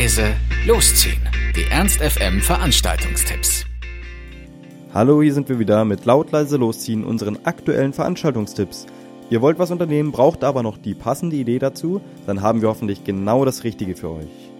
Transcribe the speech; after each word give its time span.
leise, 0.00 0.34
losziehen. 0.66 1.20
Die 1.54 1.70
Ernst 1.70 2.00
FM 2.00 2.40
Veranstaltungstipps. 2.40 3.66
Hallo, 4.94 5.20
hier 5.20 5.34
sind 5.34 5.50
wir 5.50 5.58
wieder 5.58 5.84
mit 5.84 6.06
laut 6.06 6.32
leise 6.32 6.56
losziehen 6.56 7.04
unseren 7.04 7.44
aktuellen 7.44 7.92
Veranstaltungstipps. 7.92 8.86
Ihr 9.28 9.42
wollt 9.42 9.58
was 9.58 9.70
unternehmen, 9.70 10.10
braucht 10.10 10.42
aber 10.42 10.62
noch 10.62 10.78
die 10.78 10.94
passende 10.94 11.36
Idee 11.36 11.58
dazu, 11.58 12.00
dann 12.26 12.40
haben 12.40 12.62
wir 12.62 12.70
hoffentlich 12.70 13.04
genau 13.04 13.44
das 13.44 13.62
Richtige 13.62 13.94
für 13.94 14.08
euch. 14.08 14.50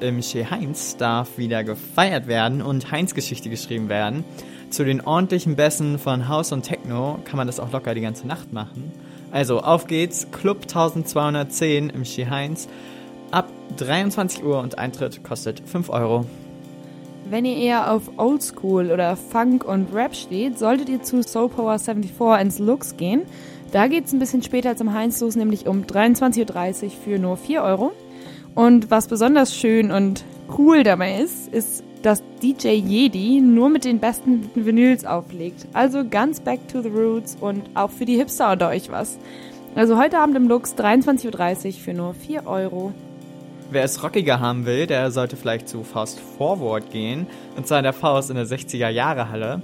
Im 0.00 0.22
Chez 0.22 0.50
Heinz 0.50 0.96
darf 0.96 1.36
wieder 1.36 1.62
gefeiert 1.62 2.26
werden 2.26 2.62
und 2.62 2.90
Heinz-Geschichte 2.90 3.50
geschrieben 3.50 3.90
werden. 3.90 4.24
Zu 4.70 4.86
den 4.86 5.02
ordentlichen 5.02 5.56
Bässen 5.56 5.98
von 5.98 6.28
House 6.28 6.52
und 6.52 6.62
Techno 6.62 7.18
kann 7.26 7.36
man 7.36 7.46
das 7.46 7.60
auch 7.60 7.72
locker 7.72 7.94
die 7.94 8.00
ganze 8.00 8.26
Nacht 8.26 8.54
machen. 8.54 8.90
Also 9.32 9.60
auf 9.60 9.86
geht's, 9.86 10.28
Club 10.30 10.62
1210 10.62 11.90
im 11.90 12.04
Chez 12.04 12.30
Heinz 12.30 12.68
ab 13.30 13.48
23 13.76 14.44
Uhr 14.44 14.60
und 14.60 14.78
Eintritt 14.78 15.22
kostet 15.24 15.60
5 15.66 15.90
Euro. 15.90 16.24
Wenn 17.28 17.44
ihr 17.44 17.56
eher 17.56 17.92
auf 17.92 18.02
Oldschool 18.18 18.92
oder 18.92 19.16
Funk 19.16 19.64
und 19.64 19.92
Rap 19.92 20.14
steht, 20.14 20.58
solltet 20.58 20.88
ihr 20.88 21.02
zu 21.02 21.22
Soul 21.22 21.48
Power 21.48 21.78
74 21.78 22.40
ins 22.40 22.58
Lux 22.60 22.96
gehen. 22.96 23.22
Da 23.72 23.88
geht's 23.88 24.12
ein 24.12 24.20
bisschen 24.20 24.42
später 24.42 24.76
zum 24.76 24.94
Heinz 24.94 25.20
los, 25.20 25.34
nämlich 25.34 25.66
um 25.66 25.82
23.30 25.82 26.84
Uhr 26.84 26.90
für 26.90 27.18
nur 27.18 27.36
4 27.36 27.62
Euro. 27.62 27.92
Und 28.54 28.90
was 28.90 29.08
besonders 29.08 29.56
schön 29.56 29.90
und 29.90 30.24
cool 30.56 30.84
dabei 30.84 31.20
ist, 31.20 31.52
ist, 31.52 31.82
dass 32.02 32.22
DJ 32.40 32.68
Jedi 32.68 33.40
nur 33.40 33.68
mit 33.68 33.84
den 33.84 33.98
besten 33.98 34.48
Vinyls 34.54 35.04
auflegt. 35.04 35.66
Also 35.72 36.04
ganz 36.08 36.38
back 36.38 36.68
to 36.68 36.80
the 36.80 36.88
roots 36.88 37.36
und 37.40 37.62
auch 37.74 37.90
für 37.90 38.04
die 38.04 38.16
Hipster 38.16 38.52
unter 38.52 38.68
euch 38.68 38.90
was. 38.90 39.18
Also 39.74 39.98
heute 39.98 40.20
Abend 40.20 40.36
im 40.36 40.46
Lux 40.48 40.74
23.30 40.76 41.66
Uhr 41.66 41.72
für 41.72 41.92
nur 41.92 42.14
4 42.14 42.46
Euro. 42.46 42.94
Wer 43.68 43.82
es 43.82 44.02
rockiger 44.02 44.38
haben 44.38 44.64
will, 44.64 44.86
der 44.86 45.10
sollte 45.10 45.36
vielleicht 45.36 45.68
zu 45.68 45.82
Faust 45.82 46.20
Forward 46.38 46.90
gehen, 46.90 47.26
und 47.56 47.66
zwar 47.66 47.78
in 47.78 47.84
der 47.84 47.92
Faust 47.92 48.30
in 48.30 48.36
der 48.36 48.46
60er 48.46 48.88
Jahre 48.88 49.28
Halle. 49.28 49.60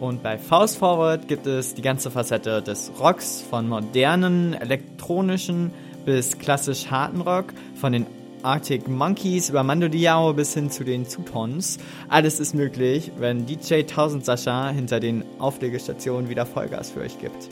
Und 0.00 0.22
bei 0.22 0.38
Faust 0.38 0.78
Forward 0.78 1.28
gibt 1.28 1.46
es 1.46 1.74
die 1.74 1.82
ganze 1.82 2.10
Facette 2.10 2.62
des 2.62 2.90
Rocks, 2.98 3.44
von 3.48 3.68
modernen, 3.68 4.54
elektronischen 4.54 5.70
bis 6.06 6.38
klassisch 6.38 6.90
harten 6.90 7.20
Rock, 7.20 7.52
von 7.74 7.92
den 7.92 8.06
Arctic 8.42 8.88
Monkeys 8.88 9.50
über 9.50 9.62
Mando 9.62 9.88
Diao 9.88 10.32
bis 10.32 10.54
hin 10.54 10.70
zu 10.70 10.82
den 10.82 11.06
Zutons. 11.06 11.78
Alles 12.08 12.40
ist 12.40 12.54
möglich, 12.54 13.12
wenn 13.18 13.44
DJ 13.44 13.80
1000 13.82 14.24
Sascha 14.24 14.70
hinter 14.70 14.98
den 14.98 15.24
Auflegestationen 15.38 16.30
wieder 16.30 16.46
Vollgas 16.46 16.90
für 16.90 17.00
euch 17.00 17.18
gibt. 17.20 17.48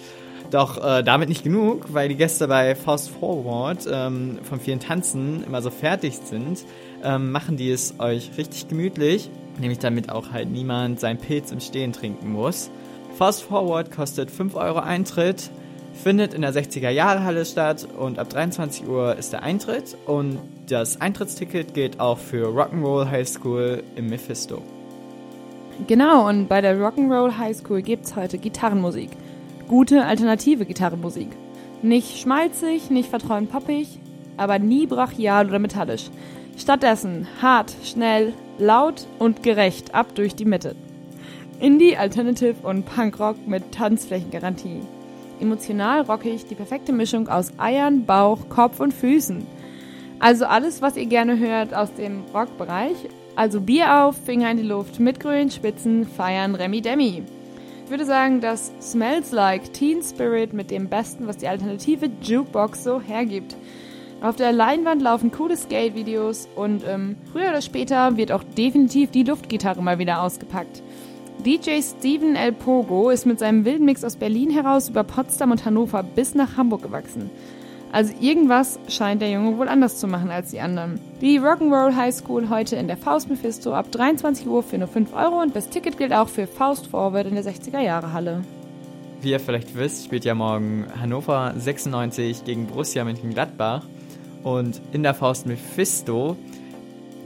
Doch 0.50 0.82
äh, 0.82 1.02
damit 1.02 1.28
nicht 1.28 1.44
genug, 1.44 1.92
weil 1.92 2.08
die 2.08 2.16
Gäste 2.16 2.48
bei 2.48 2.74
Fast 2.74 3.10
Forward 3.10 3.86
ähm, 3.90 4.38
von 4.42 4.58
vielen 4.58 4.80
Tanzen 4.80 5.44
immer 5.44 5.62
so 5.62 5.70
fertig 5.70 6.16
sind, 6.16 6.64
ähm, 7.04 7.30
machen 7.30 7.56
die 7.56 7.70
es 7.70 7.94
euch 7.98 8.32
richtig 8.36 8.68
gemütlich, 8.68 9.30
nämlich 9.58 9.78
damit 9.78 10.10
auch 10.10 10.32
halt 10.32 10.50
niemand 10.50 10.98
seinen 10.98 11.18
Pilz 11.18 11.52
im 11.52 11.60
Stehen 11.60 11.92
trinken 11.92 12.32
muss. 12.32 12.70
Fast 13.16 13.42
Forward 13.42 13.90
kostet 13.92 14.30
5 14.30 14.56
Euro 14.56 14.80
Eintritt, 14.80 15.50
findet 15.92 16.34
in 16.34 16.42
der 16.42 16.52
60er 16.52 16.90
Jahre 16.90 17.22
Halle 17.24 17.44
statt 17.44 17.86
und 17.98 18.18
ab 18.18 18.28
23 18.30 18.88
Uhr 18.88 19.16
ist 19.16 19.32
der 19.32 19.42
Eintritt 19.42 19.96
und 20.06 20.38
das 20.68 21.00
Eintrittsticket 21.00 21.74
gilt 21.74 22.00
auch 22.00 22.18
für 22.18 22.48
Rock'n'Roll 22.48 23.10
High 23.10 23.28
School 23.28 23.82
im 23.96 24.06
Mephisto. 24.08 24.62
Genau, 25.86 26.28
und 26.28 26.48
bei 26.48 26.60
der 26.60 26.76
Rock'n'Roll 26.76 27.38
High 27.38 27.56
School 27.56 27.82
gibt's 27.82 28.16
heute 28.16 28.38
Gitarrenmusik 28.38 29.10
gute 29.70 30.04
alternative 30.04 30.66
Gitarrenmusik. 30.66 31.28
Nicht 31.80 32.18
schmalzig, 32.18 32.90
nicht 32.90 33.08
verträumt 33.08 33.52
poppig, 33.52 34.00
aber 34.36 34.58
nie 34.58 34.84
brachial 34.84 35.46
oder 35.46 35.60
metallisch. 35.60 36.10
Stattdessen 36.58 37.28
hart, 37.40 37.72
schnell, 37.84 38.32
laut 38.58 39.06
und 39.20 39.44
gerecht 39.44 39.94
ab 39.94 40.12
durch 40.16 40.34
die 40.34 40.44
Mitte. 40.44 40.74
Indie, 41.60 41.96
Alternative 41.96 42.56
und 42.64 42.84
Punkrock 42.84 43.46
mit 43.46 43.70
Tanzflächengarantie. 43.70 44.80
Emotional 45.38 46.00
rockig, 46.00 46.46
die 46.46 46.56
perfekte 46.56 46.92
Mischung 46.92 47.28
aus 47.28 47.52
Eiern, 47.56 48.06
Bauch, 48.06 48.48
Kopf 48.48 48.80
und 48.80 48.92
Füßen. 48.92 49.46
Also 50.18 50.46
alles, 50.46 50.82
was 50.82 50.96
ihr 50.96 51.06
gerne 51.06 51.38
hört 51.38 51.74
aus 51.74 51.94
dem 51.94 52.24
Rockbereich. 52.34 52.96
Also 53.36 53.60
Bier 53.60 54.02
auf, 54.02 54.16
Finger 54.16 54.50
in 54.50 54.56
die 54.56 54.64
Luft, 54.64 54.98
mitgrölen, 54.98 55.48
Spitzen, 55.48 56.08
feiern, 56.08 56.56
Remi 56.56 56.82
Demi. 56.82 57.22
Ich 57.90 57.92
würde 57.92 58.06
sagen, 58.06 58.40
dass 58.40 58.70
Smells 58.80 59.32
Like 59.32 59.72
Teen 59.72 60.00
Spirit 60.00 60.52
mit 60.52 60.70
dem 60.70 60.88
Besten, 60.88 61.26
was 61.26 61.38
die 61.38 61.48
alternative 61.48 62.08
Jukebox 62.22 62.84
so 62.84 63.00
hergibt. 63.00 63.56
Auf 64.20 64.36
der 64.36 64.52
Leinwand 64.52 65.02
laufen 65.02 65.32
coole 65.32 65.56
Skate-Videos 65.56 66.48
und 66.54 66.84
ähm, 66.86 67.16
früher 67.32 67.48
oder 67.48 67.60
später 67.60 68.16
wird 68.16 68.30
auch 68.30 68.44
definitiv 68.44 69.10
die 69.10 69.24
Luftgitarre 69.24 69.82
mal 69.82 69.98
wieder 69.98 70.22
ausgepackt. 70.22 70.84
DJ 71.44 71.80
Steven 71.82 72.36
El 72.36 72.52
Pogo 72.52 73.10
ist 73.10 73.26
mit 73.26 73.40
seinem 73.40 73.64
wilden 73.64 73.86
Mix 73.86 74.04
aus 74.04 74.14
Berlin 74.14 74.50
heraus 74.50 74.88
über 74.88 75.02
Potsdam 75.02 75.50
und 75.50 75.64
Hannover 75.64 76.04
bis 76.04 76.36
nach 76.36 76.56
Hamburg 76.56 76.82
gewachsen. 76.82 77.28
Also 77.92 78.12
irgendwas 78.20 78.78
scheint 78.88 79.20
der 79.20 79.30
Junge 79.30 79.58
wohl 79.58 79.68
anders 79.68 79.98
zu 79.98 80.06
machen 80.06 80.30
als 80.30 80.50
die 80.50 80.60
anderen. 80.60 81.00
Die 81.20 81.40
Rock'n'Roll 81.40 81.96
High 81.96 82.14
School 82.14 82.48
heute 82.48 82.76
in 82.76 82.86
der 82.86 82.96
Faust 82.96 83.28
Mephisto 83.28 83.74
ab 83.74 83.90
23 83.90 84.46
Uhr 84.46 84.62
für 84.62 84.78
nur 84.78 84.86
5 84.86 85.12
Euro 85.12 85.42
und 85.42 85.56
das 85.56 85.70
Ticket 85.70 85.98
gilt 85.98 86.12
auch 86.12 86.28
für 86.28 86.46
Faust 86.46 86.86
Forward 86.86 87.26
in 87.26 87.34
der 87.34 87.44
60er 87.44 87.80
Jahre 87.80 88.12
Halle. 88.12 88.44
Wie 89.22 89.32
ihr 89.32 89.40
vielleicht 89.40 89.76
wisst, 89.76 90.04
spielt 90.04 90.24
ja 90.24 90.34
morgen 90.34 90.86
Hannover 91.00 91.52
96 91.56 92.44
gegen 92.44 92.66
Borussia 92.66 93.04
Mönchengladbach 93.04 93.82
und 94.44 94.80
in 94.92 95.02
der 95.02 95.14
Faust 95.14 95.46
Mephisto 95.46 96.36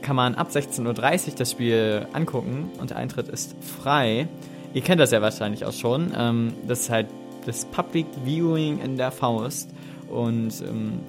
kann 0.01 0.17
man 0.17 0.35
ab 0.35 0.49
16.30 0.51 1.29
Uhr 1.29 1.35
das 1.37 1.51
Spiel 1.51 2.07
angucken 2.13 2.71
und 2.81 2.91
der 2.91 2.97
Eintritt 2.97 3.29
ist 3.29 3.55
frei. 3.63 4.29
Ihr 4.73 4.83
kennt 4.83 5.01
das 5.01 5.13
ja 5.13 5.23
wahrscheinlich 5.23 5.65
auch 5.67 5.73
schon. 5.73 6.13
Ähm, 6.17 6.55
das 6.67 6.81
ist 6.81 6.91
halt 6.91 7.07
das 7.47 7.67
Public 7.67 8.07
Viewing 8.25 8.81
in 8.81 8.97
der 8.97 9.13
Faust. 9.13 9.71
Und 10.15 10.63
ähm, 10.63 11.01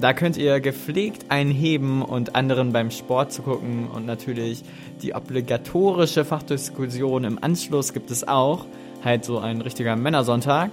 da 0.00 0.12
könnt 0.12 0.36
ihr 0.36 0.60
gepflegt 0.60 1.26
einheben 1.28 2.02
und 2.02 2.34
anderen 2.34 2.72
beim 2.72 2.90
Sport 2.90 3.32
zu 3.32 3.42
gucken 3.42 3.88
und 3.88 4.06
natürlich 4.06 4.62
die 5.02 5.14
obligatorische 5.14 6.24
Fachdiskussion 6.24 7.24
im 7.24 7.42
Anschluss 7.42 7.92
gibt 7.92 8.10
es 8.10 8.26
auch. 8.26 8.66
Halt 9.04 9.24
so 9.24 9.38
ein 9.38 9.60
richtiger 9.60 9.96
Männersonntag. 9.96 10.70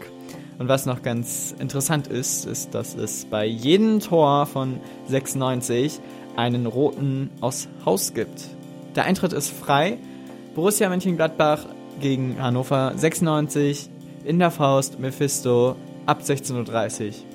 Und 0.58 0.70
was 0.70 0.86
noch 0.86 1.02
ganz 1.02 1.54
interessant 1.60 2.08
ist, 2.08 2.46
ist, 2.46 2.74
dass 2.74 2.96
es 2.96 3.26
bei 3.26 3.46
jedem 3.46 4.00
Tor 4.00 4.46
von 4.46 4.80
96 5.08 6.00
einen 6.36 6.66
roten 6.66 7.30
aus 7.42 7.68
Haus 7.86 8.14
gibt. 8.14 8.48
Der 8.96 9.06
Eintritt 9.06 9.34
ist 9.34 9.50
frei. 9.50 9.98
Borussia 10.54 10.88
Mönchengladbach 10.88 11.66
gegen 12.00 12.42
Hannover 12.42 12.94
96 12.96 13.90
in 14.24 14.40
der 14.40 14.52
Faust 14.52 15.00
Mephisto 15.00 15.76
ab 16.06 16.22
16.30 16.22 17.08
Uhr. 17.08 17.35